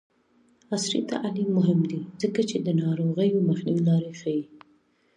[0.71, 4.43] عصري تعلیم مهم دی ځکه چې د ناروغیو مخنیوي لارې ښيي.